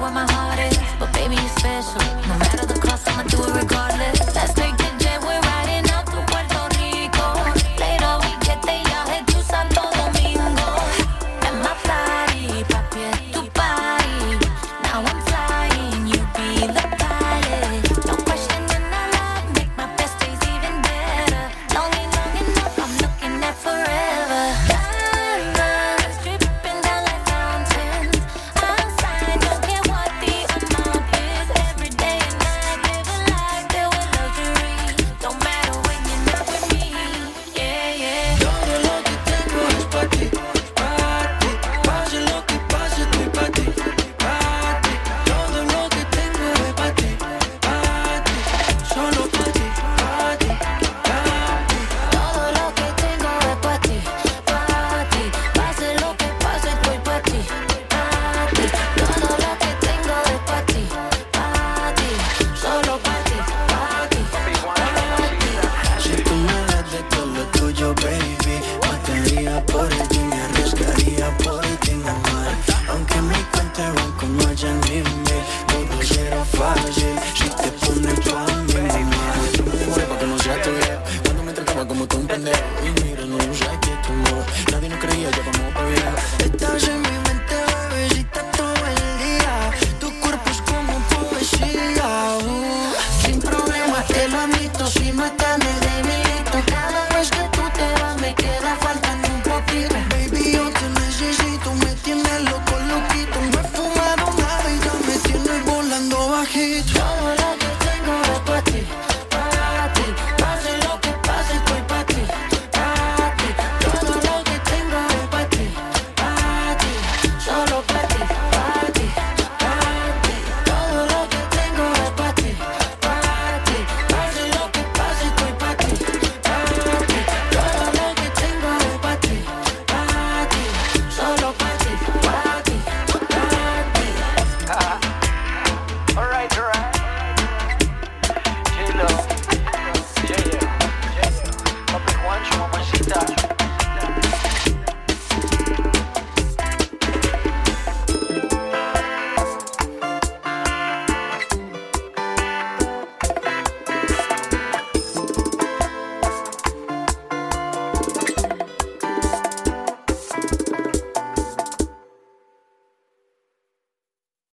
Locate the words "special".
1.58-2.00